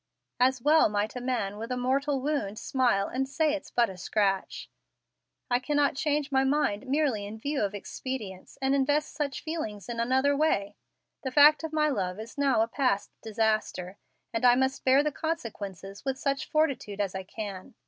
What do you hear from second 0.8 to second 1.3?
might a